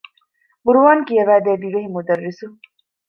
ޤުރުއާން 0.65 1.03
ކިޔަވައިދޭ 1.07 1.51
ދިވެހި 1.61 1.89
މުދައްރިސު 1.93 2.45